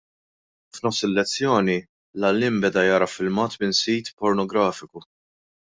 F'nofs 0.77 1.01
il-lezzjoni, 1.07 1.75
l-għalliem 2.21 2.59
beda 2.65 2.87
jara 2.89 3.11
filmat 3.19 3.61
minn 3.65 3.79
sit 3.85 4.13
pornografiku. 4.25 5.07